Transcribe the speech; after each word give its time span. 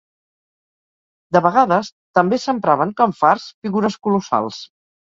De 1.37 1.43
vegades, 1.47 1.93
també 2.21 2.41
s'empraven 2.47 2.99
com 3.03 3.17
fars 3.23 3.49
figures 3.67 4.05
colossals. 4.09 4.65